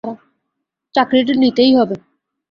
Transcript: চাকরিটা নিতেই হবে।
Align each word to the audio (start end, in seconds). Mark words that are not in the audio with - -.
চাকরিটা 0.95 1.33
নিতেই 1.35 1.71
হবে। 1.75 1.95